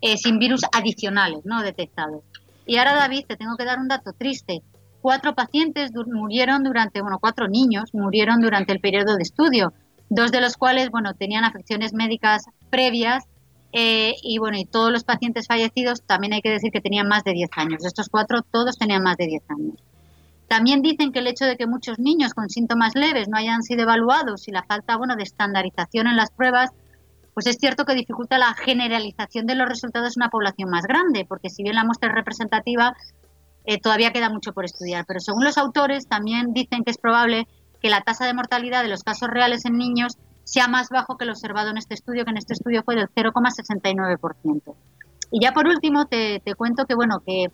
[0.00, 2.22] eh, sin virus adicionales no detectados.
[2.66, 4.62] Y ahora, David, te tengo que dar un dato triste.
[5.02, 9.74] Cuatro pacientes murieron durante, bueno, cuatro niños murieron durante el periodo de estudio
[10.08, 13.24] dos de los cuales, bueno, tenían afecciones médicas previas
[13.76, 17.24] eh, y, bueno, y todos los pacientes fallecidos también hay que decir que tenían más
[17.24, 17.82] de 10 años.
[17.82, 19.74] De estos cuatro, todos tenían más de 10 años.
[20.46, 23.82] También dicen que el hecho de que muchos niños con síntomas leves no hayan sido
[23.82, 26.70] evaluados y la falta, bueno, de estandarización en las pruebas,
[27.34, 31.26] pues es cierto que dificulta la generalización de los resultados en una población más grande,
[31.28, 32.94] porque si bien la muestra es representativa,
[33.64, 35.04] eh, todavía queda mucho por estudiar.
[35.04, 37.48] Pero según los autores, también dicen que es probable
[37.82, 41.24] que la tasa de mortalidad de los casos reales en niños sea más bajo que
[41.24, 44.74] lo observado en este estudio, que en este estudio fue del 0,69%.
[45.30, 47.46] Y ya por último te, cuento que, bueno, que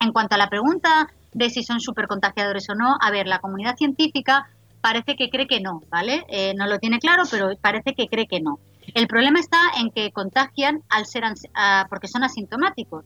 [0.00, 3.76] en cuanto a la pregunta de si son supercontagiadores o no, a ver, la comunidad
[3.76, 4.48] científica
[4.80, 6.24] parece que cree que no, ¿vale?
[6.28, 8.58] Eh, no lo tiene claro, pero parece que cree que no.
[8.94, 11.24] El problema está en que contagian al ser
[11.88, 13.04] porque son asintomáticos.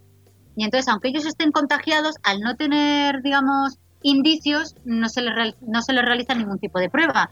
[0.56, 5.82] Y entonces, aunque ellos estén contagiados, al no tener, digamos, indicios no se, les no
[5.82, 7.30] se les realiza ningún tipo de prueba.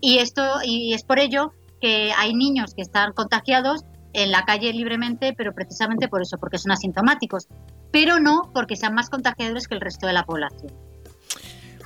[0.00, 4.72] Y, esto, y es por ello que hay niños que están contagiados en la calle
[4.72, 7.48] libremente, pero precisamente por eso, porque son asintomáticos,
[7.90, 10.72] pero no porque sean más contagiadores que el resto de la población.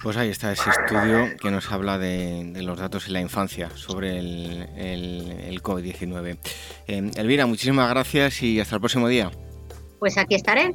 [0.03, 4.19] Pues ahí está ese estudio que nos habla de, los datos en la infancia sobre
[4.19, 6.39] el, el, COVID-19.
[6.87, 9.31] Eh, Elvira, muchísimas gracias y hasta el próximo día.
[9.99, 10.75] Pues aquí estaré.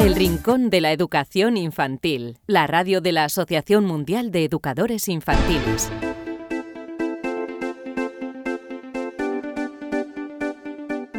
[0.00, 5.90] El Rincón de la Educación Infantil, la radio de la Asociación Mundial de Educadores Infantiles.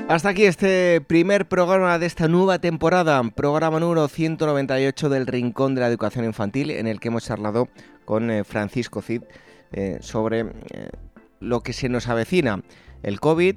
[0.07, 5.81] Hasta aquí este primer programa de esta nueva temporada, programa número 198 del Rincón de
[5.81, 7.67] la Educación Infantil, en el que hemos charlado
[8.05, 9.23] con eh, Francisco Cid
[9.73, 10.89] eh, sobre eh,
[11.41, 12.63] lo que se nos avecina,
[13.03, 13.55] el COVID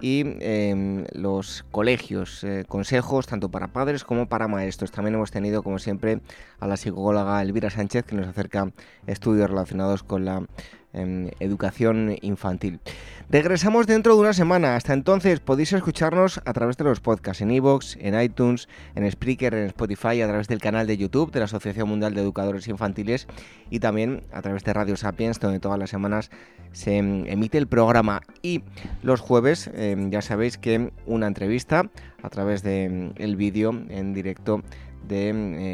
[0.00, 4.90] y em, los colegios, eh, consejos tanto para padres como para maestros.
[4.90, 6.20] También hemos tenido, como siempre,
[6.58, 8.72] a la psicóloga Elvira Sánchez que nos acerca
[9.06, 10.46] estudios relacionados con la
[10.92, 12.80] en educación infantil.
[13.28, 14.74] Regresamos dentro de una semana.
[14.74, 19.54] Hasta entonces podéis escucharnos a través de los podcasts en iVoox, en iTunes, en Spreaker,
[19.54, 23.28] en Spotify, a través del canal de YouTube de la Asociación Mundial de Educadores Infantiles
[23.70, 26.30] y también a través de Radio Sapiens, donde todas las semanas
[26.72, 28.20] se emite el programa.
[28.42, 28.62] Y
[29.02, 31.88] los jueves em, ya sabéis que una entrevista
[32.22, 34.62] a través del el vídeo en directo
[35.06, 35.30] de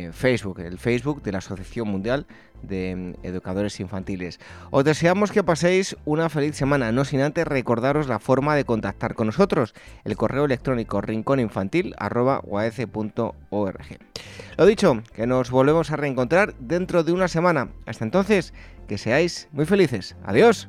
[0.06, 2.26] eh, Facebook, el Facebook de la Asociación Mundial
[2.62, 4.40] de Educadores Infantiles.
[4.70, 9.14] Os deseamos que paséis una feliz semana, no sin antes recordaros la forma de contactar
[9.14, 13.98] con nosotros, el correo electrónico rincóninfantil.org.
[14.56, 17.68] Lo dicho, que nos volvemos a reencontrar dentro de una semana.
[17.86, 18.52] Hasta entonces,
[18.88, 20.16] que seáis muy felices.
[20.24, 20.68] Adiós.